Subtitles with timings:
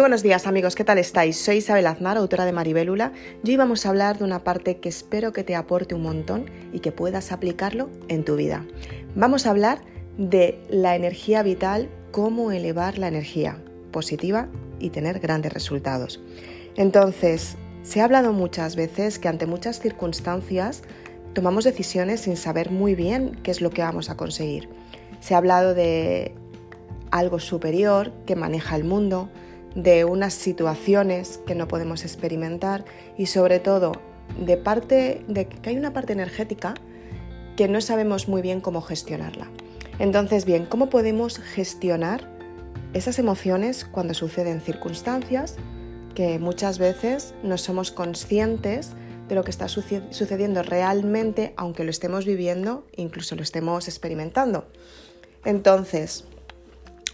[0.00, 1.36] Muy buenos días amigos, ¿qué tal estáis?
[1.36, 3.12] Soy Isabel Aznar, autora de Maribélula,
[3.44, 6.46] y hoy vamos a hablar de una parte que espero que te aporte un montón
[6.72, 8.64] y que puedas aplicarlo en tu vida.
[9.14, 9.82] Vamos a hablar
[10.16, 14.48] de la energía vital, cómo elevar la energía positiva
[14.78, 16.18] y tener grandes resultados.
[16.76, 20.82] Entonces, se ha hablado muchas veces que ante muchas circunstancias
[21.34, 24.66] tomamos decisiones sin saber muy bien qué es lo que vamos a conseguir.
[25.20, 26.34] Se ha hablado de
[27.10, 29.28] algo superior que maneja el mundo,
[29.74, 32.84] de unas situaciones que no podemos experimentar
[33.16, 33.92] y sobre todo
[34.38, 36.74] de parte de que hay una parte energética
[37.56, 39.48] que no sabemos muy bien cómo gestionarla.
[39.98, 42.26] Entonces, bien, ¿cómo podemos gestionar
[42.94, 45.56] esas emociones cuando suceden circunstancias
[46.14, 48.92] que muchas veces no somos conscientes
[49.28, 54.66] de lo que está sucediendo realmente, aunque lo estemos viviendo, incluso lo estemos experimentando?
[55.44, 56.24] Entonces,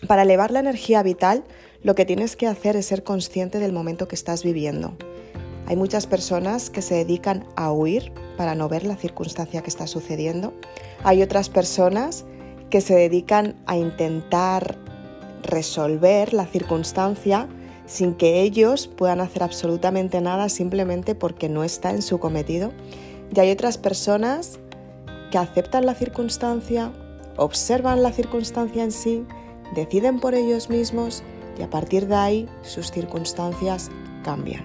[0.06, 1.44] para elevar la energía vital,
[1.86, 4.96] lo que tienes que hacer es ser consciente del momento que estás viviendo.
[5.66, 9.86] Hay muchas personas que se dedican a huir para no ver la circunstancia que está
[9.86, 10.52] sucediendo.
[11.04, 12.24] Hay otras personas
[12.70, 14.76] que se dedican a intentar
[15.44, 17.46] resolver la circunstancia
[17.86, 22.72] sin que ellos puedan hacer absolutamente nada simplemente porque no está en su cometido.
[23.32, 24.58] Y hay otras personas
[25.30, 26.90] que aceptan la circunstancia,
[27.36, 29.24] observan la circunstancia en sí,
[29.76, 31.22] deciden por ellos mismos
[31.58, 33.90] y a partir de ahí sus circunstancias
[34.22, 34.64] cambian.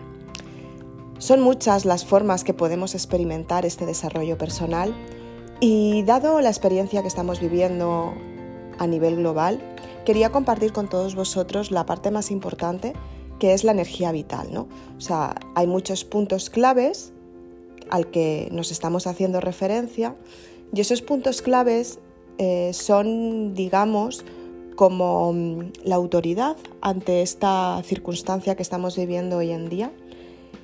[1.17, 4.93] Son muchas las formas que podemos experimentar este desarrollo personal
[5.59, 8.13] y dado la experiencia que estamos viviendo
[8.79, 9.61] a nivel global,
[10.05, 12.93] quería compartir con todos vosotros la parte más importante
[13.37, 14.47] que es la energía vital.
[14.51, 14.67] ¿no?
[14.97, 17.13] O sea, hay muchos puntos claves
[17.91, 20.15] al que nos estamos haciendo referencia
[20.73, 21.99] y esos puntos claves
[22.39, 24.25] eh, son, digamos,
[24.81, 29.91] como mm, la autoridad ante esta circunstancia que estamos viviendo hoy en día.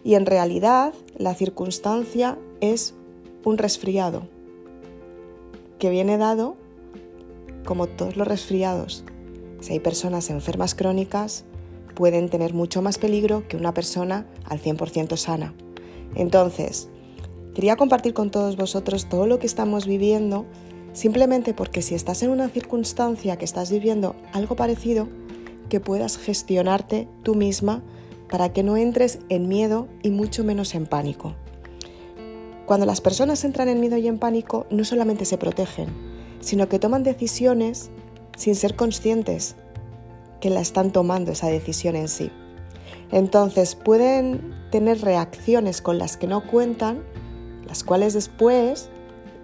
[0.04, 2.96] Y en realidad la circunstancia es
[3.44, 4.24] un resfriado
[5.78, 6.56] que viene dado
[7.64, 9.04] como todos los resfriados.
[9.60, 11.46] Si hay personas enfermas crónicas,
[11.94, 15.54] pueden tener mucho más peligro que una persona al 100% sana.
[16.16, 16.90] Entonces,
[17.54, 20.48] quería compartir con todos vosotros todo lo que estamos viviendo
[20.98, 25.08] Simplemente porque si estás en una circunstancia que estás viviendo algo parecido,
[25.70, 27.84] que puedas gestionarte tú misma
[28.32, 31.36] para que no entres en miedo y mucho menos en pánico.
[32.66, 35.90] Cuando las personas entran en miedo y en pánico, no solamente se protegen,
[36.40, 37.92] sino que toman decisiones
[38.36, 39.56] sin ser conscientes
[40.42, 42.32] que la están tomando esa decisión en sí.
[43.12, 47.04] Entonces pueden tener reacciones con las que no cuentan,
[47.68, 48.90] las cuales después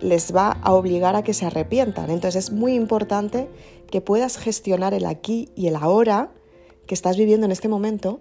[0.03, 2.09] les va a obligar a que se arrepientan.
[2.09, 3.49] Entonces es muy importante
[3.89, 6.31] que puedas gestionar el aquí y el ahora
[6.85, 8.19] que estás viviendo en este momento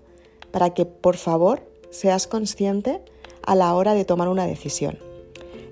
[0.50, 3.02] para que por favor seas consciente
[3.44, 4.98] a la hora de tomar una decisión.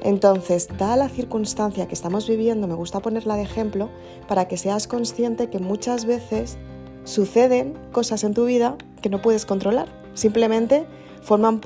[0.03, 3.91] Entonces, dada la circunstancia que estamos viviendo, me gusta ponerla de ejemplo
[4.27, 6.57] para que seas consciente que muchas veces
[7.05, 9.89] suceden cosas en tu vida que no puedes controlar.
[10.15, 10.87] Simplemente
[11.23, 11.61] forman,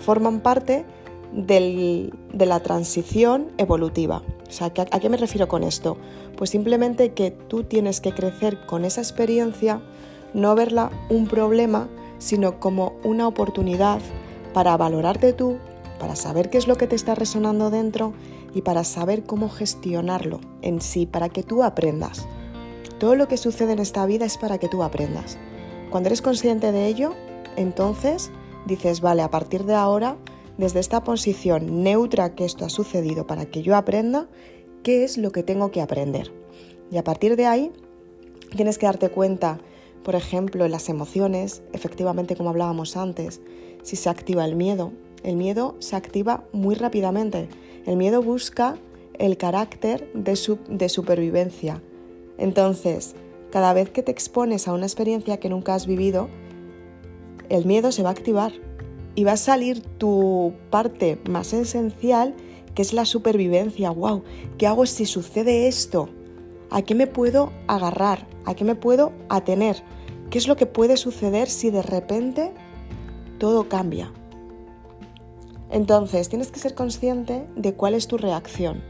[0.00, 0.86] forman parte
[1.32, 4.22] de la transición evolutiva.
[4.48, 5.98] O sea, ¿a qué me refiero con esto?
[6.36, 9.82] Pues simplemente que tú tienes que crecer con esa experiencia,
[10.34, 11.88] no verla un problema,
[12.18, 14.00] sino como una oportunidad
[14.54, 15.58] para valorarte tú,
[15.98, 18.14] para saber qué es lo que te está resonando dentro
[18.54, 22.26] y para saber cómo gestionarlo en sí, para que tú aprendas.
[22.98, 25.38] Todo lo que sucede en esta vida es para que tú aprendas.
[25.90, 27.14] Cuando eres consciente de ello,
[27.56, 28.30] entonces
[28.66, 30.16] dices, vale, a partir de ahora
[30.58, 34.28] desde esta posición neutra que esto ha sucedido para que yo aprenda
[34.82, 36.32] qué es lo que tengo que aprender.
[36.90, 37.72] Y a partir de ahí
[38.54, 39.58] tienes que darte cuenta,
[40.02, 43.40] por ejemplo, en las emociones, efectivamente como hablábamos antes,
[43.82, 44.92] si se activa el miedo.
[45.22, 47.48] El miedo se activa muy rápidamente.
[47.86, 48.76] El miedo busca
[49.14, 50.38] el carácter de,
[50.68, 51.82] de supervivencia.
[52.36, 53.14] Entonces,
[53.50, 56.28] cada vez que te expones a una experiencia que nunca has vivido,
[57.48, 58.52] el miedo se va a activar
[59.18, 62.36] y va a salir tu parte más esencial,
[62.76, 63.90] que es la supervivencia.
[63.90, 64.22] ¡Wow!
[64.58, 66.08] ¿Qué hago si sucede esto?
[66.70, 68.28] ¿A qué me puedo agarrar?
[68.44, 69.82] ¿A qué me puedo atener?
[70.30, 72.52] ¿Qué es lo que puede suceder si de repente
[73.38, 74.12] todo cambia?
[75.68, 78.84] Entonces, tienes que ser consciente de cuál es tu reacción.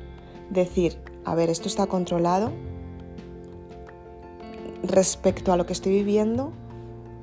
[0.51, 2.53] Decir, a ver, esto está controlado
[4.83, 6.53] respecto a lo que estoy viviendo,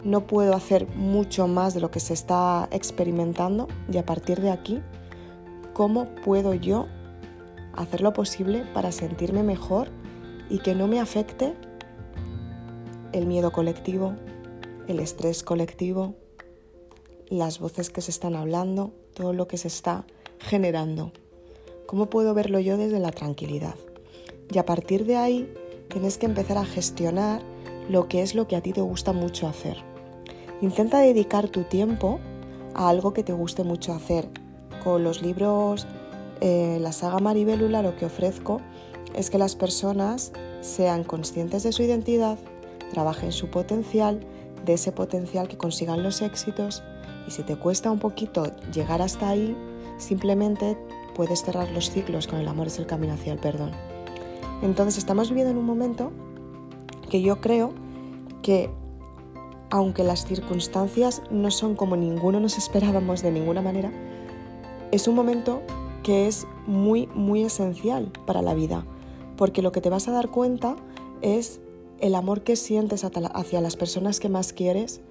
[0.06, 4.52] no puedo hacer mucho más de lo que se está experimentando y a partir de
[4.52, 4.82] aquí,
[5.74, 6.86] ¿cómo puedo yo
[7.74, 9.90] hacer lo posible para sentirme mejor
[10.48, 11.56] y que no me afecte
[13.14, 14.14] el miedo colectivo,
[14.88, 16.14] el estrés colectivo,
[17.28, 20.06] las voces que se están hablando, todo lo que se está
[20.38, 21.14] generando.
[21.88, 23.76] ¿Cómo puedo verlo yo desde la tranquilidad?
[24.52, 25.52] Y a partir de ahí
[25.90, 27.42] tienes que empezar a gestionar
[27.90, 29.95] lo que es lo que a ti te gusta mucho hacer.
[30.62, 32.20] Intenta dedicar tu tiempo
[32.74, 34.30] a algo que te guste mucho hacer.
[34.84, 35.88] Con los libros,
[36.42, 38.62] eh, la saga Maribélula, lo que ofrezco
[39.16, 40.32] es que las personas
[40.62, 42.38] sean conscientes de su identidad,
[42.92, 44.20] trabajen su potencial,
[44.66, 46.84] de ese potencial que consigan los éxitos
[47.28, 49.56] y si te cuesta un poquito llegar hasta ahí,
[49.98, 50.78] simplemente
[51.16, 53.72] puedes cerrar los ciclos con el amor es el camino hacia el perdón.
[54.62, 56.12] Entonces estamos viviendo en un momento
[57.10, 57.74] que yo creo
[58.42, 58.70] que
[59.70, 63.92] aunque las circunstancias no son como ninguno nos esperábamos de ninguna manera,
[64.92, 65.62] es un momento
[66.04, 68.86] que es muy, muy esencial para la vida,
[69.38, 70.76] porque lo que te vas a dar cuenta
[71.22, 71.60] es
[72.00, 75.02] el amor que sientes hacia las personas que más quieres,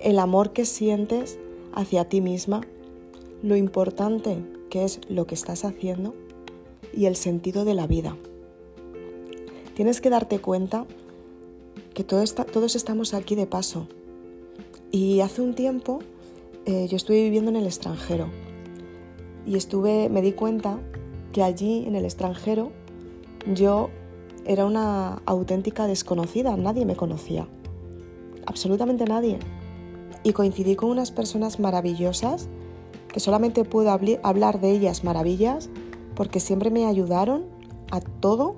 [0.00, 1.38] el amor que sientes
[1.74, 2.62] hacia ti misma,
[3.42, 4.38] lo importante
[4.70, 6.14] que es lo que estás haciendo
[6.94, 8.16] y el sentido de la vida.
[9.74, 10.86] Tienes que darte cuenta
[11.94, 13.88] que todos estamos aquí de paso.
[14.90, 16.00] Y hace un tiempo
[16.64, 18.28] eh, yo estuve viviendo en el extranjero.
[19.46, 20.78] Y estuve, me di cuenta
[21.32, 22.70] que allí en el extranjero
[23.52, 23.90] yo
[24.44, 27.48] era una auténtica desconocida, nadie me conocía,
[28.46, 29.38] absolutamente nadie.
[30.22, 32.48] Y coincidí con unas personas maravillosas
[33.08, 35.68] que solamente puedo hablar de ellas maravillas
[36.14, 37.44] porque siempre me ayudaron
[37.90, 38.54] a todo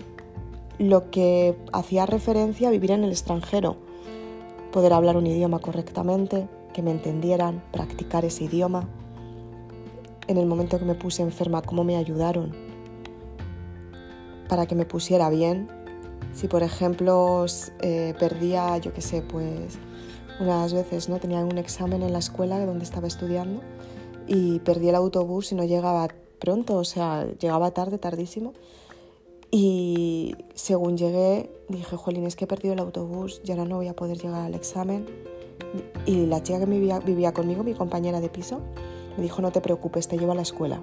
[0.79, 3.77] lo que hacía referencia a vivir en el extranjero.
[4.73, 8.89] Poder hablar un idioma correctamente, que me entendieran, practicar ese idioma.
[10.27, 12.53] En el momento que me puse enferma, cómo me ayudaron
[14.49, 15.69] para que me pusiera bien.
[16.33, 17.47] Si por ejemplo
[17.81, 19.79] eh, perdía, yo qué sé, pues
[20.41, 23.61] unas veces no tenía un examen en la escuela donde estaba estudiando
[24.27, 26.09] y perdí el autobús y no llegaba
[26.41, 28.53] pronto, o sea, llegaba tarde, tardísimo.
[29.51, 33.89] Y según llegué, dije, Jolín, es que he perdido el autobús y ahora no voy
[33.89, 35.07] a poder llegar al examen.
[36.07, 38.61] Y la chica que vivía, vivía conmigo, mi compañera de piso,
[39.17, 40.83] me dijo, no te preocupes, te llevo a la escuela.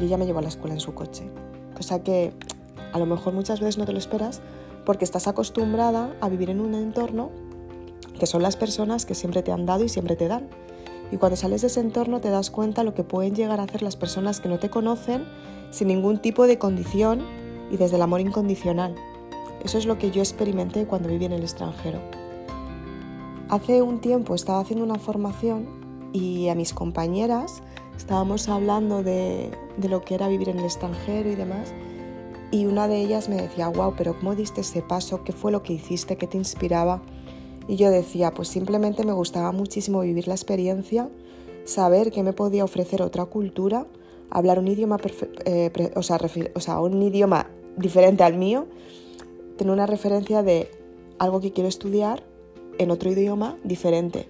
[0.00, 1.28] Y ella me llevó a la escuela en su coche.
[1.76, 2.32] Cosa que
[2.92, 4.40] a lo mejor muchas veces no te lo esperas
[4.84, 7.30] porque estás acostumbrada a vivir en un entorno
[8.18, 10.48] que son las personas que siempre te han dado y siempre te dan.
[11.10, 13.82] Y cuando sales de ese entorno te das cuenta lo que pueden llegar a hacer
[13.82, 15.24] las personas que no te conocen
[15.70, 17.24] sin ningún tipo de condición
[17.70, 18.94] y desde el amor incondicional.
[19.64, 22.00] Eso es lo que yo experimenté cuando viví en el extranjero.
[23.48, 25.68] Hace un tiempo estaba haciendo una formación
[26.12, 27.62] y a mis compañeras
[27.96, 31.72] estábamos hablando de, de lo que era vivir en el extranjero y demás.
[32.52, 35.22] Y una de ellas me decía, wow, pero ¿cómo diste ese paso?
[35.24, 36.16] ¿Qué fue lo que hiciste?
[36.16, 37.02] ¿Qué te inspiraba?
[37.68, 41.08] Y yo decía, pues simplemente me gustaba muchísimo vivir la experiencia,
[41.64, 43.86] saber que me podía ofrecer otra cultura,
[44.30, 44.96] hablar un idioma,
[45.44, 46.18] eh, o, sea,
[46.54, 47.46] o sea, un idioma
[47.76, 48.66] diferente al mío,
[49.56, 50.70] tener una referencia de
[51.18, 52.22] algo que quiero estudiar
[52.78, 54.28] en otro idioma diferente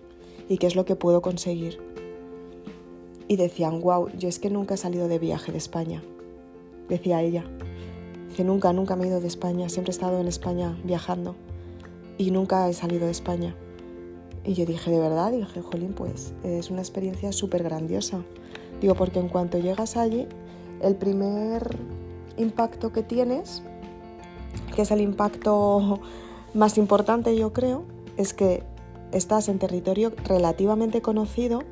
[0.48, 1.78] y qué es lo que puedo conseguir.
[3.28, 6.02] Y decían, wow, yo es que nunca he salido de viaje de España,
[6.88, 7.44] decía ella.
[8.28, 11.36] Dice, nunca, nunca me he ido de España, siempre he estado en España viajando
[12.18, 13.54] y nunca he salido de España.
[14.44, 15.32] Y yo dije, ¿de verdad?
[15.32, 18.24] Y dije, jolín, pues es una experiencia súper grandiosa.
[18.80, 20.26] Digo, porque en cuanto llegas allí,
[20.82, 21.76] el primer
[22.36, 23.62] impacto que tienes,
[24.74, 26.00] que es el impacto
[26.54, 27.84] más importante yo creo,
[28.16, 28.62] es que
[29.12, 31.62] estás en territorio relativamente conocido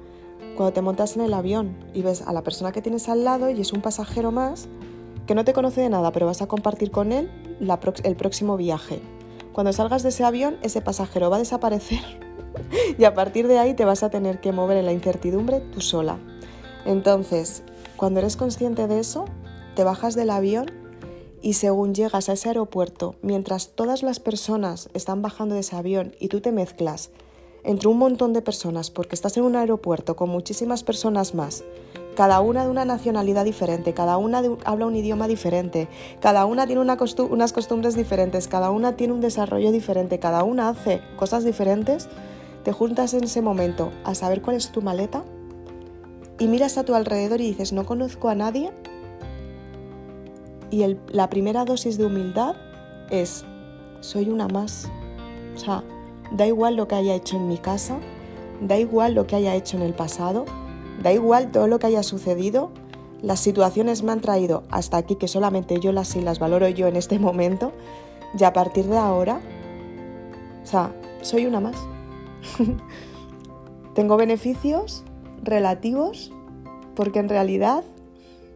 [0.57, 3.51] cuando te montas en el avión y ves a la persona que tienes al lado
[3.51, 4.69] y es un pasajero más
[5.27, 7.31] que no te conoce de nada, pero vas a compartir con él
[8.03, 9.01] el próximo viaje.
[9.53, 12.01] Cuando salgas de ese avión, ese pasajero va a desaparecer
[12.99, 15.81] y a partir de ahí te vas a tener que mover en la incertidumbre tú
[15.81, 16.19] sola.
[16.87, 17.63] Entonces,
[17.97, 19.27] cuando eres consciente de eso,
[19.79, 20.67] te bajas del avión
[21.41, 26.17] y según llegas a ese aeropuerto, mientras todas las personas están bajando de ese avión
[26.19, 27.11] y tú te mezclas
[27.63, 31.63] entre un montón de personas, porque estás en un aeropuerto con muchísimas personas más,
[32.17, 35.87] cada una de una nacionalidad diferente, cada una habla un idioma diferente,
[36.21, 41.03] cada una tiene unas costumbres diferentes, cada una tiene un desarrollo diferente, cada una hace
[41.17, 42.09] cosas diferentes,
[42.65, 45.23] te juntas en ese momento a saber cuál es tu maleta
[46.41, 48.73] y miras a tu alrededor y dices, no conozco a nadie.
[50.71, 52.57] Y la primera dosis de humildad
[53.11, 53.45] es,
[54.01, 54.91] soy una más.
[55.55, 55.83] O sea,
[56.33, 57.99] da igual lo que haya hecho en mi casa,
[58.61, 60.45] da igual lo que haya hecho en el pasado,
[61.03, 62.71] Da igual todo lo que haya sucedido,
[63.23, 66.87] las situaciones me han traído hasta aquí que solamente yo las y las valoro yo
[66.87, 67.73] en este momento
[68.39, 69.41] y a partir de ahora,
[70.63, 71.77] o sea, soy una más.
[73.95, 75.05] Tengo beneficios
[75.43, 76.33] relativos
[76.95, 77.85] porque en realidad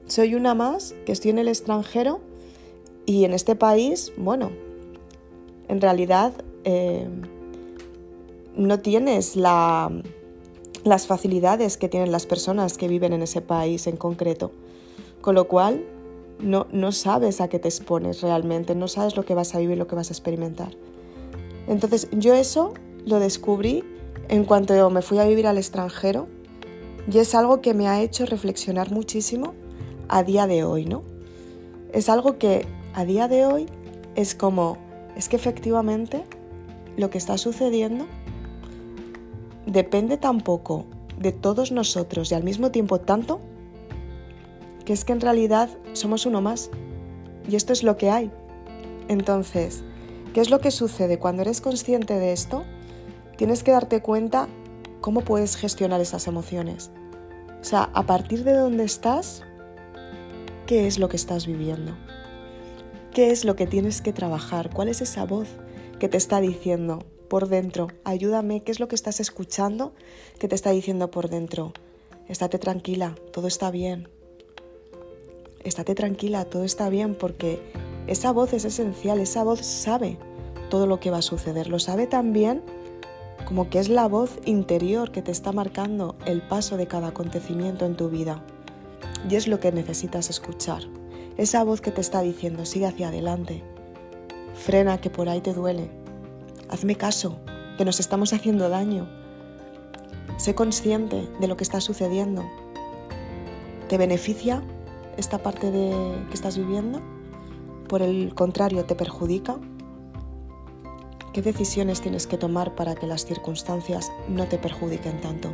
[0.06, 2.20] soy una más que estoy en el extranjero
[3.06, 4.50] y en este país, bueno,
[5.68, 6.32] en realidad
[6.64, 7.08] eh,
[8.56, 14.52] no tienes las facilidades que tienen las personas que viven en ese país en concreto.
[15.20, 15.84] Con lo cual,
[16.40, 19.78] no, no sabes a qué te expones realmente, no sabes lo que vas a vivir,
[19.78, 20.76] lo que vas a experimentar.
[21.68, 22.74] Entonces, yo eso
[23.06, 23.84] lo descubrí
[24.28, 26.28] en cuanto me fui a vivir al extranjero
[27.10, 29.54] y es algo que me ha hecho reflexionar muchísimo
[30.12, 31.02] a día de hoy, ¿no?
[31.92, 33.66] Es algo que a día de hoy
[34.14, 34.76] es como,
[35.16, 36.24] es que efectivamente
[36.98, 38.06] lo que está sucediendo
[39.66, 40.84] depende tampoco
[41.18, 43.40] de todos nosotros y al mismo tiempo tanto
[44.84, 46.70] que es que en realidad somos uno más
[47.48, 48.30] y esto es lo que hay.
[49.08, 49.82] Entonces,
[50.34, 52.64] ¿qué es lo que sucede cuando eres consciente de esto?
[53.38, 54.46] Tienes que darte cuenta
[55.00, 56.90] cómo puedes gestionar esas emociones.
[57.60, 59.44] O sea, a partir de dónde estás,
[60.72, 61.92] ¿qué es lo que estás viviendo?
[63.12, 64.70] ¿Qué es lo que tienes que trabajar?
[64.72, 65.46] ¿Cuál es esa voz
[65.98, 67.88] que te está diciendo por dentro?
[68.04, 69.92] Ayúdame, ¿qué es lo que estás escuchando
[70.38, 71.74] que te está diciendo por dentro?
[72.26, 74.08] Estate tranquila, todo está bien.
[75.62, 77.60] Estate tranquila, todo está bien porque
[78.06, 80.16] esa voz es esencial, esa voz sabe
[80.70, 82.62] todo lo que va a suceder, lo sabe también
[83.44, 87.84] como que es la voz interior que te está marcando el paso de cada acontecimiento
[87.84, 88.42] en tu vida.
[89.28, 90.82] Y es lo que necesitas escuchar.
[91.36, 93.62] Esa voz que te está diciendo, sigue hacia adelante.
[94.54, 95.90] Frena que por ahí te duele.
[96.68, 97.38] Hazme caso,
[97.76, 99.08] que nos estamos haciendo daño.
[100.36, 102.44] Sé consciente de lo que está sucediendo.
[103.88, 104.62] ¿Te beneficia
[105.16, 107.00] esta parte de que estás viviendo?
[107.88, 109.58] Por el contrario, ¿te perjudica?
[111.32, 115.50] ¿Qué decisiones tienes que tomar para que las circunstancias no te perjudiquen tanto?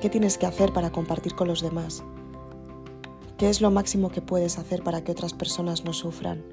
[0.00, 2.02] ¿Qué tienes que hacer para compartir con los demás?
[3.42, 6.44] ¿Qué es lo máximo que puedes hacer para que otras personas no sufran?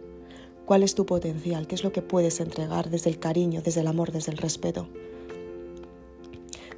[0.65, 1.67] ¿Cuál es tu potencial?
[1.67, 4.88] ¿Qué es lo que puedes entregar desde el cariño, desde el amor, desde el respeto?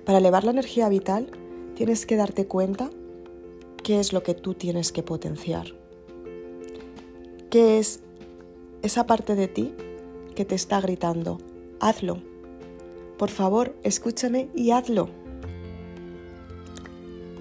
[0.04, 1.32] Para elevar la energía vital,
[1.76, 2.90] tienes que darte cuenta
[3.84, 5.68] qué es lo que tú tienes que potenciar.
[7.50, 8.02] ¿Qué es
[8.82, 9.74] esa parte de ti
[10.36, 11.38] que te está gritando,
[11.80, 12.18] hazlo.
[13.18, 15.08] Por favor, escúchame y hazlo.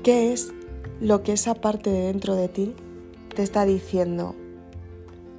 [0.04, 0.52] ¿Qué es
[1.00, 2.74] lo que esa parte de dentro de ti
[3.34, 4.34] te está diciendo?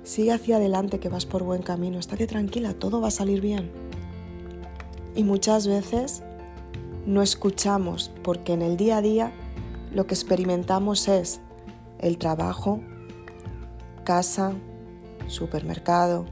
[0.03, 3.71] Sigue hacia adelante que vas por buen camino, estate tranquila, todo va a salir bien.
[5.15, 6.23] Y muchas veces
[7.05, 9.31] no escuchamos porque en el día a día
[9.93, 11.41] lo que experimentamos es
[11.99, 12.79] el trabajo,
[14.03, 14.53] casa,
[15.27, 16.25] supermercado,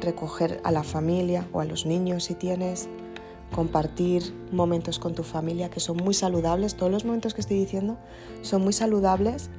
[0.00, 2.88] recoger a la familia o a los niños si tienes,
[3.52, 6.76] compartir momentos con tu familia que son muy saludables.
[6.76, 7.98] Todos los momentos que estoy diciendo
[8.42, 9.50] son muy saludables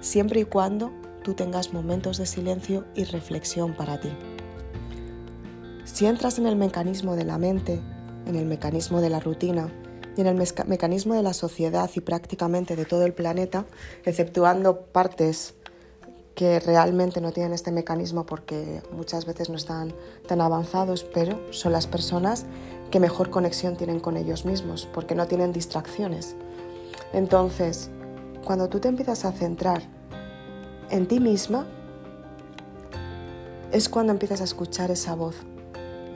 [0.00, 4.10] siempre y cuando tú tengas momentos de silencio y reflexión para ti.
[5.84, 7.80] Si entras en el mecanismo de la mente,
[8.26, 9.68] en el mecanismo de la rutina
[10.16, 13.66] y en el mecanismo de la sociedad y prácticamente de todo el planeta,
[14.04, 15.54] exceptuando partes
[16.34, 19.94] que realmente no tienen este mecanismo porque muchas veces no están
[20.26, 22.46] tan avanzados, pero son las personas
[22.90, 26.36] que mejor conexión tienen con ellos mismos porque no tienen distracciones.
[27.12, 27.90] Entonces,
[28.44, 29.82] cuando tú te empiezas a centrar
[30.90, 31.66] en ti misma,
[33.70, 35.36] es cuando empiezas a escuchar esa voz,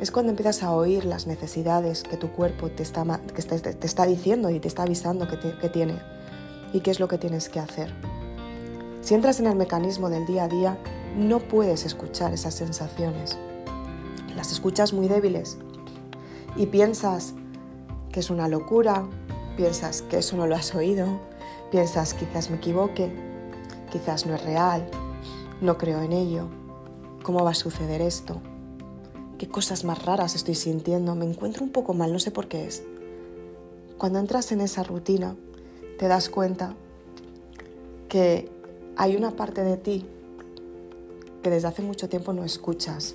[0.00, 3.04] es cuando empiezas a oír las necesidades que tu cuerpo te está,
[3.35, 5.99] que te, está diciendo y te está avisando que, que tiene
[6.73, 7.94] y qué es lo que tienes que hacer.
[9.06, 10.78] Si entras en el mecanismo del día a día,
[11.16, 13.38] no puedes escuchar esas sensaciones.
[14.34, 15.58] Las escuchas muy débiles
[16.56, 17.34] y piensas
[18.10, 19.06] que es una locura,
[19.56, 21.20] piensas que eso no lo has oído,
[21.70, 23.12] piensas quizás me equivoque,
[23.92, 24.84] quizás no es real,
[25.60, 26.48] no creo en ello,
[27.22, 28.40] ¿cómo va a suceder esto?
[29.38, 31.14] ¿Qué cosas más raras estoy sintiendo?
[31.14, 32.82] Me encuentro un poco mal, no sé por qué es.
[33.98, 35.36] Cuando entras en esa rutina,
[35.96, 36.75] te das cuenta
[38.08, 38.55] que
[38.97, 40.07] hay una parte de ti
[41.43, 43.15] que desde hace mucho tiempo no escuchas.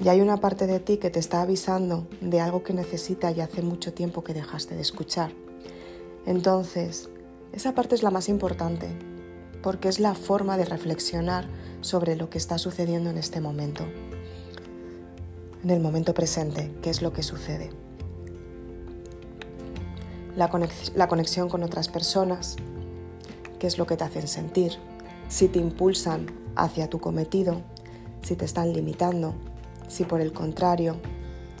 [0.00, 3.40] Y hay una parte de ti que te está avisando de algo que necesita y
[3.40, 5.32] hace mucho tiempo que dejaste de escuchar.
[6.26, 7.08] Entonces,
[7.52, 8.88] esa parte es la más importante,
[9.62, 11.46] porque es la forma de reflexionar
[11.80, 13.84] sobre lo que está sucediendo en este momento.
[15.62, 17.70] En el momento presente, ¿qué es lo que sucede?
[20.36, 20.50] La,
[21.08, 22.56] conexión con otras personas,
[23.64, 24.72] qué es lo que te hacen sentir,
[25.26, 27.62] si te impulsan hacia tu cometido,
[28.20, 29.32] si te están limitando,
[29.88, 30.96] si por el contrario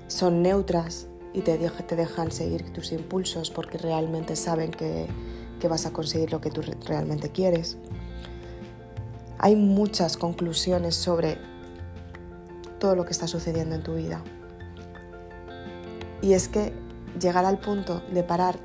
[0.06, 5.06] son neutras y te, dejan seguir tus impulsos porque realmente saben que,
[5.58, 7.78] que vas a conseguir lo que tú realmente quieres.
[9.38, 11.38] Hay muchas conclusiones sobre
[12.80, 14.22] todo lo que está sucediendo en tu vida.
[16.20, 16.74] Y es que
[17.18, 18.58] llegar al punto de parar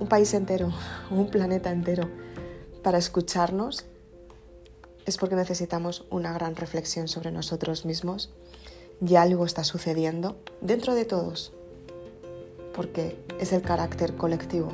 [0.00, 0.72] un país entero,
[1.10, 2.08] un planeta entero,
[2.82, 3.84] para escucharnos,
[5.06, 8.30] es porque necesitamos una gran reflexión sobre nosotros mismos
[9.04, 11.52] y algo está sucediendo dentro de todos,
[12.74, 14.70] porque es el carácter colectivo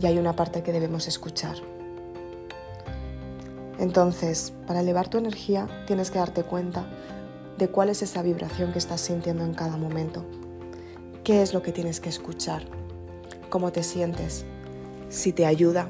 [0.00, 1.56] y hay una parte que debemos escuchar.
[3.78, 6.88] Entonces, para elevar tu energía tienes que darte cuenta
[7.58, 10.24] de cuál es esa vibración que estás sintiendo en cada momento.
[11.24, 12.62] ¿Qué es lo que tienes que escuchar?
[13.50, 14.44] ¿Cómo te sientes?
[15.08, 15.88] Si te ayuda,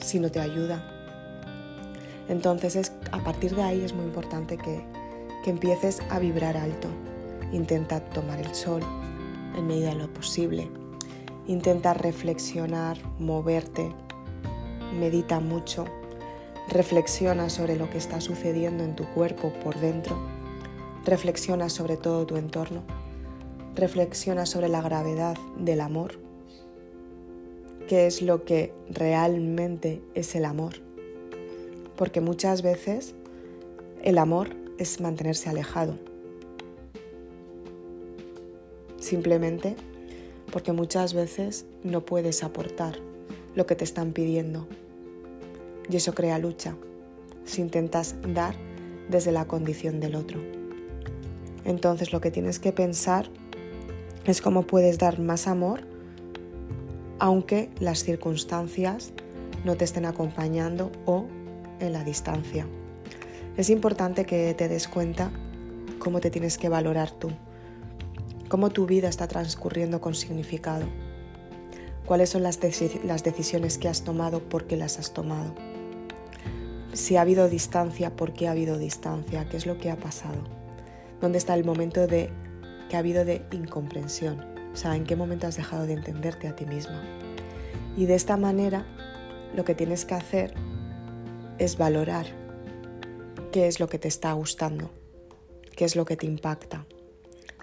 [0.00, 0.84] si no te ayuda.
[2.28, 4.84] Entonces, es, a partir de ahí es muy importante que,
[5.44, 6.88] que empieces a vibrar alto.
[7.52, 8.82] Intenta tomar el sol
[9.56, 10.70] en medida de lo posible.
[11.46, 13.92] Intenta reflexionar, moverte,
[14.98, 15.84] medita mucho,
[16.68, 20.16] reflexiona sobre lo que está sucediendo en tu cuerpo por dentro,
[21.04, 22.82] reflexiona sobre todo tu entorno,
[23.74, 26.29] reflexiona sobre la gravedad del amor,
[27.90, 30.74] qué es lo que realmente es el amor,
[31.96, 33.16] porque muchas veces
[34.04, 35.98] el amor es mantenerse alejado,
[39.00, 39.74] simplemente
[40.52, 42.94] porque muchas veces no puedes aportar
[43.56, 44.68] lo que te están pidiendo.
[45.90, 46.76] Y eso crea lucha
[47.44, 48.54] si intentas dar
[49.08, 50.40] desde la condición del otro.
[51.64, 53.28] Entonces lo que tienes que pensar
[54.26, 55.89] es cómo puedes dar más amor
[57.20, 59.12] aunque las circunstancias
[59.64, 61.26] no te estén acompañando o
[61.78, 62.66] en la distancia.
[63.56, 65.30] Es importante que te des cuenta
[66.00, 67.30] cómo te tienes que valorar tú
[68.50, 70.84] cómo tu vida está transcurriendo con significado,
[72.04, 75.54] cuáles son las, decisiones que has tomado, por qué las has tomado,
[76.92, 80.42] si ha habido distancia, por qué ha habido distancia, qué es lo que ha pasado,
[81.20, 82.30] dónde está el momento de
[82.88, 86.56] que ha habido de incomprensión, o sea, en qué momento has dejado de entenderte a
[86.56, 87.02] ti misma.
[87.96, 88.86] Y de esta manera,
[89.54, 90.54] lo que tienes que hacer
[91.58, 92.26] es valorar
[93.52, 94.90] qué es lo que te está gustando,
[95.76, 96.86] qué es lo que te impacta,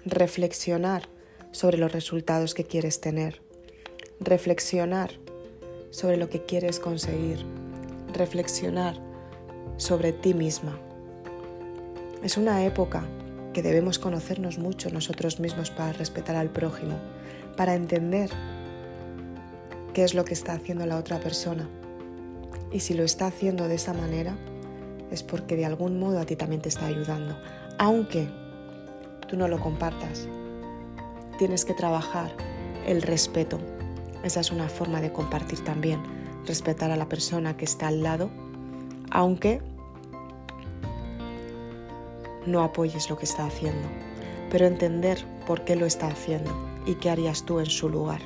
[0.04, 1.08] reflexionar
[1.50, 3.40] sobre los resultados que quieres tener,
[4.20, 5.10] reflexionar
[5.90, 7.44] sobre lo que quieres conseguir,
[8.12, 9.00] reflexionar
[9.78, 10.78] sobre ti misma.
[12.22, 13.08] Es una época
[13.58, 16.94] que debemos conocernos mucho nosotros mismos para respetar al prójimo,
[17.56, 18.30] para entender
[19.92, 21.68] qué es lo que está haciendo la otra persona.
[22.70, 24.36] Y si lo está haciendo de esa manera,
[25.10, 27.36] es porque de algún modo a ti también te está ayudando,
[27.78, 28.28] aunque
[29.26, 30.28] tú no lo compartas.
[31.40, 32.30] Tienes que trabajar
[32.86, 33.58] el respeto.
[34.22, 36.00] Esa es una forma de compartir también,
[36.46, 38.30] respetar a la persona que está al lado,
[39.10, 39.60] aunque
[42.48, 43.88] no apoyes lo que está haciendo,
[44.50, 46.50] pero entender por qué lo está haciendo
[46.86, 48.22] y qué harías tú en su lugar,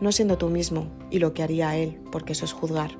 [0.00, 2.96] no siendo tú mismo y lo que haría él, porque eso es juzgar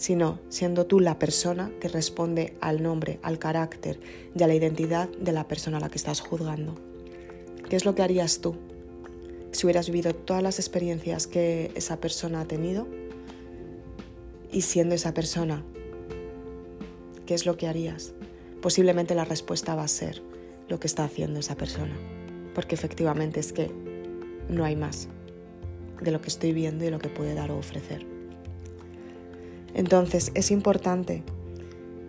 [0.00, 4.00] sino siendo tú la persona que responde al nombre, al carácter
[4.34, 6.74] y a la identidad de la persona a la que estás juzgando.
[7.68, 8.56] ¿Qué es lo que harías tú
[9.52, 12.88] si hubieras vivido todas las experiencias que esa persona ha tenido?
[14.50, 15.62] Y siendo esa persona,
[17.26, 18.14] ¿qué es lo que harías?
[18.62, 20.22] Posiblemente la respuesta va a ser
[20.68, 21.96] lo que está haciendo esa persona,
[22.54, 23.70] porque efectivamente es que
[24.48, 25.08] no hay más
[26.00, 28.06] de lo que estoy viendo y lo que puede dar o ofrecer.
[29.74, 31.22] Entonces es importante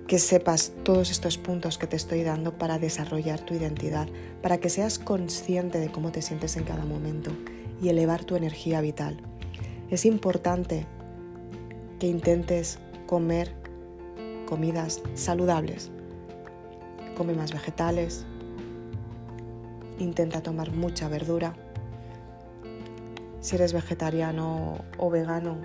[0.08, 4.10] que sepas todos estos puntos que te estoy dando para desarrollar tu identidad,
[4.42, 7.32] para que seas consciente de cómo te sientes en cada momento
[7.82, 9.22] y elevar tu energía vital.
[9.90, 10.86] Es importante
[12.00, 13.54] que intentes comer
[14.48, 15.92] comidas saludables.
[17.16, 18.26] Come más vegetales,
[20.00, 21.54] intenta tomar mucha verdura.
[23.42, 25.58] Si eres vegetariano o vegano,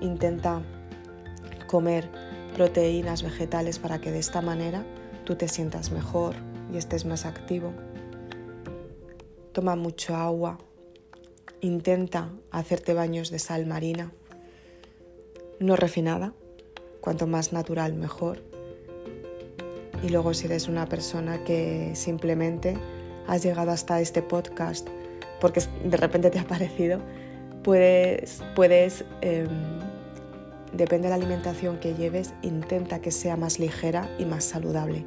[0.00, 0.62] intenta
[1.66, 2.08] comer
[2.54, 4.84] proteínas vegetales para que de esta manera
[5.24, 6.34] tú te sientas mejor
[6.72, 7.72] y estés más activo.
[9.52, 10.58] Toma mucho agua.
[11.60, 14.12] Intenta hacerte baños de sal marina,
[15.58, 16.32] no refinada,
[17.00, 18.42] cuanto más natural mejor.
[20.02, 22.76] Y luego si eres una persona que simplemente
[23.26, 24.88] has llegado hasta este podcast
[25.40, 27.00] porque de repente te ha parecido,
[27.62, 29.48] puedes, puedes em,
[30.72, 35.04] depende de la alimentación que lleves, intenta que sea más ligera y más saludable.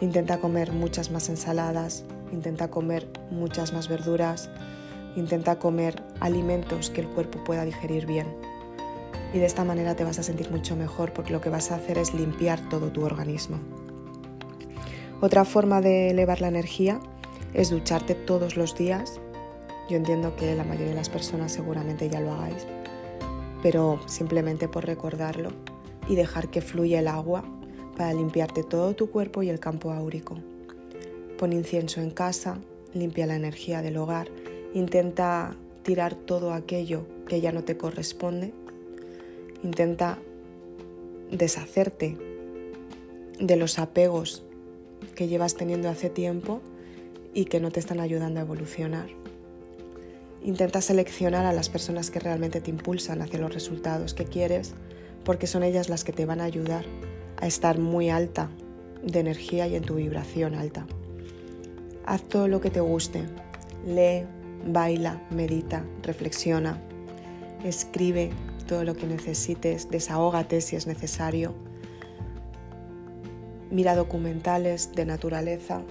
[0.00, 4.50] Intenta comer muchas más ensaladas, intenta comer muchas más verduras,
[5.14, 8.26] intenta comer alimentos que el cuerpo pueda digerir bien.
[9.32, 11.76] Y de esta manera te vas a sentir mucho mejor porque lo que vas a
[11.76, 13.58] hacer es limpiar todo tu organismo.
[15.20, 17.00] Otra forma de elevar la energía
[17.54, 19.20] es ducharte todos los días.
[19.88, 22.66] Yo entiendo que la mayoría de las personas seguramente ya lo hagáis,
[23.62, 25.50] pero simplemente por recordarlo
[26.08, 27.44] y dejar que fluya el agua
[27.96, 30.38] para limpiarte todo tu cuerpo y el campo áurico.
[31.38, 32.58] Pon incienso en casa,
[32.94, 34.28] limpia la energía del hogar,
[34.74, 38.52] intenta tirar todo aquello que ya no te corresponde,
[39.62, 40.18] intenta
[41.30, 42.16] deshacerte
[43.38, 44.44] de los apegos
[45.14, 46.60] que llevas teniendo hace tiempo
[47.34, 49.08] y que no te están ayudando a evolucionar.
[50.44, 54.74] Intenta seleccionar a las personas que realmente te impulsan hacia los resultados que quieres,
[55.24, 56.84] porque son ellas las que te van a ayudar
[57.36, 58.50] a estar muy alta
[59.02, 60.86] de energía y en tu vibración alta.
[62.04, 63.22] Haz todo lo que te guste.
[63.86, 64.24] Lee,
[64.66, 66.80] baila, medita, reflexiona,
[67.64, 68.30] escribe
[68.80, 71.54] lo que necesites, desahógate si es necesario.
[73.70, 75.82] Mira documentales de naturaleza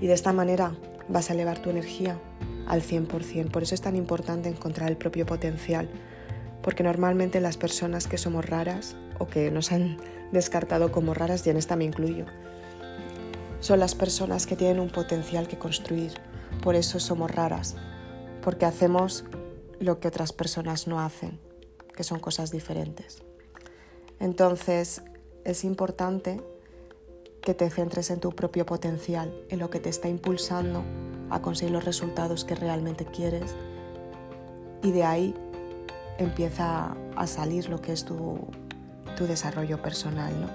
[0.00, 0.76] y de esta manera
[1.08, 2.18] vas a elevar tu energía
[2.66, 3.50] al 100%.
[3.50, 5.88] Por eso es tan importante encontrar el propio potencial,
[6.62, 9.98] porque normalmente las personas que somos raras o que nos han
[10.32, 12.26] descartado como raras, y en esta me incluyo,
[13.60, 16.12] son las personas que tienen un potencial que construir.
[16.62, 17.76] Por eso somos raras,
[18.42, 19.24] porque hacemos
[19.84, 21.38] lo que otras personas no hacen,
[21.94, 23.22] que son cosas diferentes.
[24.18, 25.02] Entonces,
[25.44, 26.40] es importante
[27.42, 30.82] que te centres en tu propio potencial, en lo que te está impulsando
[31.30, 33.54] a conseguir los resultados que realmente quieres
[34.82, 35.34] y de ahí
[36.18, 38.38] empieza a salir lo que es tu,
[39.18, 40.48] desarrollo personal, ¿no?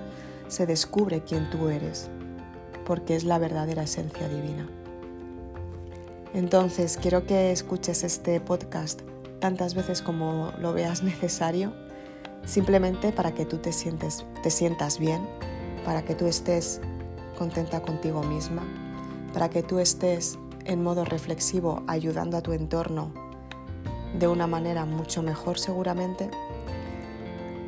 [0.48, 2.10] Se descubre quién tú eres,
[2.86, 4.68] porque es la verdadera esencia divina.
[6.34, 9.02] Entonces, quiero que escuches este podcast
[9.40, 11.74] tantas veces como lo veas necesario,
[12.46, 15.22] simplemente para que tú te, sientes, te sientas bien,
[15.86, 16.82] para que tú estés
[17.38, 18.64] contenta contigo misma,
[19.34, 23.12] para que tú estés en modo reflexivo ayudando a tu entorno
[24.18, 26.30] de una manera mucho mejor seguramente.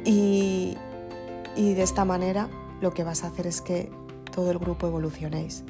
[0.03, 0.77] Y,
[1.55, 2.49] y de esta manera
[2.81, 3.91] lo que vas a hacer es que
[4.31, 5.63] todo el grupo evolucionéis.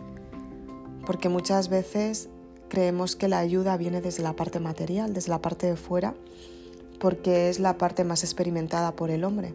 [1.06, 2.30] Porque muchas veces
[2.72, 6.16] creemos que la ayuda viene desde la parte material, desde la parte de fuera,
[7.02, 9.54] porque es la parte más experimentada por el hombre.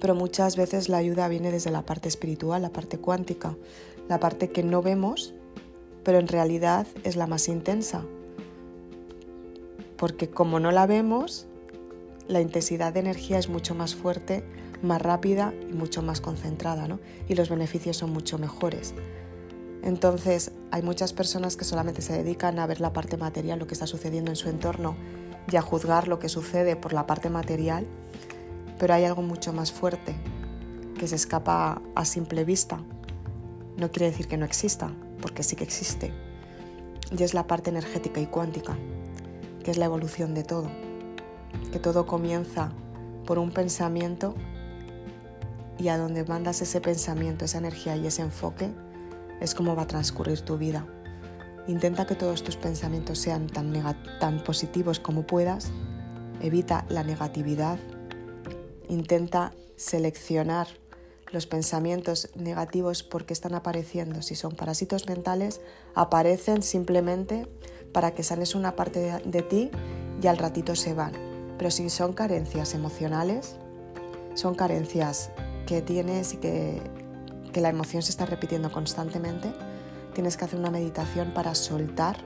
[0.00, 3.56] Pero muchas veces la ayuda viene desde la parte espiritual, la parte cuántica,
[4.08, 5.34] la parte que no vemos,
[6.02, 8.02] pero en realidad es la más intensa.
[9.98, 11.44] Porque como no la vemos,
[12.26, 14.44] la intensidad de energía es mucho más fuerte,
[14.80, 17.00] más rápida y mucho más concentrada, ¿no?
[17.28, 18.94] Y los beneficios son mucho mejores.
[19.86, 23.74] Entonces, hay muchas personas que solamente se dedican a ver la parte material, lo que
[23.74, 24.96] está sucediendo en su entorno
[25.48, 27.86] y a juzgar lo que sucede por la parte material,
[28.80, 30.16] pero hay algo mucho más fuerte
[30.98, 32.80] que se escapa a simple vista.
[33.76, 34.90] No quiere decir que no exista,
[35.22, 36.12] porque sí que existe.
[37.16, 38.76] Y es la parte energética y cuántica,
[39.62, 40.68] que es la evolución de todo.
[41.70, 42.72] Que todo comienza
[43.24, 44.34] por un pensamiento
[45.78, 48.72] y a donde mandas ese pensamiento, esa energía y ese enfoque,
[49.40, 50.86] es cómo va a transcurrir tu vida.
[51.66, 53.72] Intenta que todos tus pensamientos sean tan,
[54.20, 55.70] tan positivos como puedas.
[56.40, 57.78] Evita la negatividad.
[58.88, 60.68] Intenta seleccionar
[61.32, 64.22] los pensamientos negativos porque están apareciendo.
[64.22, 65.60] Si son parásitos mentales,
[65.94, 67.48] aparecen simplemente
[67.92, 69.70] para que sanes una parte de, de ti
[70.22, 71.12] y al ratito se van.
[71.58, 73.56] Pero si son carencias emocionales,
[74.34, 75.30] son carencias
[75.66, 76.80] que tienes y que
[77.56, 79.50] que la emoción se está repitiendo constantemente,
[80.12, 82.18] tienes que hacer una meditación para soltar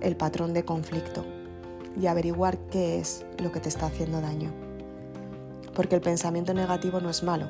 [0.00, 1.24] el patrón de conflicto
[1.96, 4.50] y averiguar qué es lo que te está haciendo daño.
[5.72, 7.46] Porque el pensamiento negativo no es malo,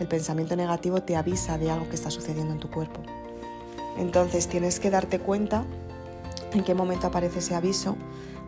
[0.00, 3.00] el pensamiento negativo te avisa de algo que está sucediendo en tu cuerpo.
[3.96, 5.64] Entonces tienes que darte cuenta
[6.52, 7.96] en qué momento aparece ese aviso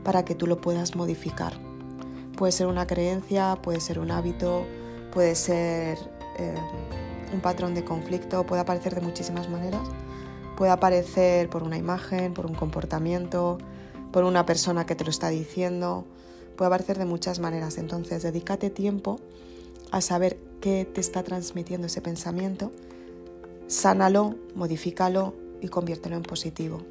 [0.04, 1.54] para que tú lo puedas modificar.
[2.36, 4.66] Puede ser una creencia, puede ser un hábito,
[5.14, 5.96] puede ser
[6.38, 6.54] eh,
[7.32, 9.82] un patrón de conflicto puede aparecer de muchísimas maneras.
[10.56, 13.58] Puede aparecer por una imagen, por un comportamiento,
[14.12, 16.04] por una persona que te lo está diciendo.
[16.56, 17.78] Puede aparecer de muchas maneras.
[17.78, 19.18] Entonces, dedícate tiempo
[19.90, 22.70] a saber qué te está transmitiendo ese pensamiento.
[23.66, 26.82] Sánalo, modifícalo y conviértelo en positivo.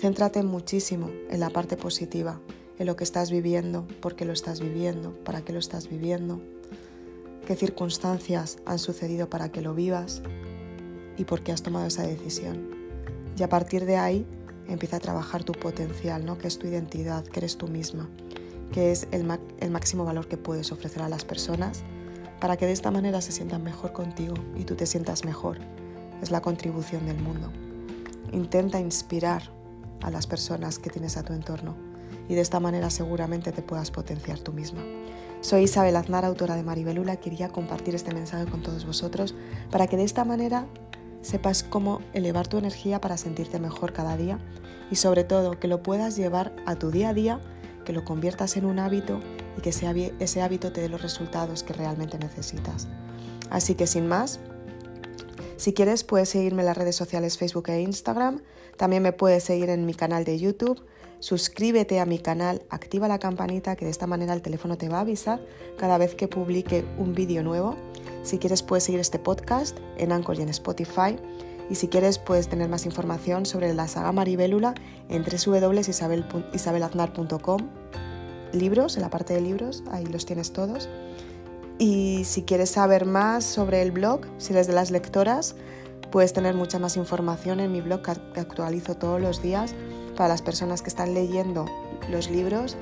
[0.00, 2.40] Céntrate muchísimo en la parte positiva,
[2.78, 6.40] en lo que estás viviendo, por qué lo estás viviendo, para qué lo estás viviendo
[7.48, 10.20] qué circunstancias han sucedido para que lo vivas
[11.16, 12.76] y por qué has tomado esa decisión.
[13.38, 14.26] y a partir de ahí
[14.68, 16.36] empieza a trabajar tu potencial, ¿no?
[16.36, 18.06] que es tu identidad, que eres tú misma,
[18.70, 19.26] que es el,
[19.60, 21.84] el máximo valor que puedes ofrecer a las personas
[22.38, 25.56] para que de esta manera se sientan mejor contigo y tú te sientas mejor.
[26.20, 27.50] Es la contribución del mundo.
[28.30, 29.42] Intenta inspirar
[30.02, 31.76] a las personas que tienes a tu entorno
[32.28, 34.82] y de esta manera seguramente te puedas potenciar tú misma.
[35.40, 37.16] Soy Isabel Aznar, autora de Maribelula.
[37.16, 39.36] Quería compartir este mensaje con todos vosotros
[39.70, 40.66] para que de esta manera
[41.22, 44.40] sepas cómo elevar tu energía para sentirte mejor cada día
[44.90, 47.40] y sobre todo que lo puedas llevar a tu día a día,
[47.84, 49.20] que lo conviertas en un hábito
[49.56, 52.88] y que ese hábito te dé los resultados que realmente necesitas.
[53.48, 54.40] Así que sin más,
[55.56, 58.42] si quieres puedes seguirme en las redes sociales Facebook e Instagram,
[58.76, 60.84] también me puedes seguir en mi canal de YouTube,
[61.20, 64.98] suscríbete a mi canal, activa la campanita que de esta manera el teléfono te va
[64.98, 65.40] a avisar
[65.76, 67.74] cada vez que publique un vídeo nuevo.
[68.22, 71.16] Si quieres puedes seguir este podcast en Anchor y en Spotify.
[71.70, 74.74] Y si quieres puedes tener más información sobre la saga Maribélula
[75.08, 77.68] en www.isabelaznar.com.
[78.52, 80.88] Libros, en la parte de libros, ahí los tienes todos.
[81.78, 85.54] Y si quieres saber más sobre el blog, si eres de las lectoras,
[86.10, 89.74] puedes tener mucha más información en mi blog que actualizo todos los días
[90.18, 91.64] para las personas que están leyendo
[92.10, 92.76] los libros,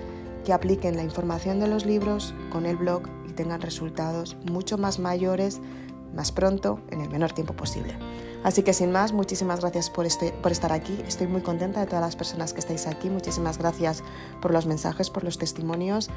[0.46, 4.98] que apliquen la información de los libros con el blog y tengan resultados mucho más
[4.98, 5.60] mayores,
[6.14, 7.98] más pronto, en el menor tiempo posible.
[8.42, 10.98] Así que sin más, muchísimas gracias por, este, por estar aquí.
[11.06, 13.10] Estoy muy contenta de todas las personas que estáis aquí.
[13.10, 14.02] Muchísimas gracias
[14.40, 16.08] por los mensajes, por los testimonios,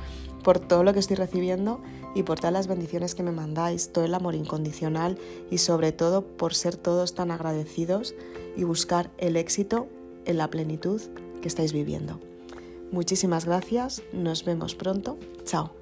[0.42, 1.82] por todo lo que estoy recibiendo
[2.16, 5.18] y por todas las bendiciones que me mandáis, todo el amor incondicional
[5.52, 8.16] y sobre todo por ser todos tan agradecidos
[8.56, 9.90] y buscar el éxito
[10.26, 11.02] en la plenitud
[11.42, 12.20] que estáis viviendo.
[12.92, 15.18] Muchísimas gracias, nos vemos pronto.
[15.44, 15.79] Chao.